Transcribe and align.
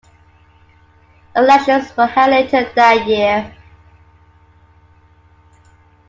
Elections 1.35 1.95
were 1.95 2.07
held 2.07 2.31
later 2.31 2.67
that 2.75 3.05
year. 3.07 3.55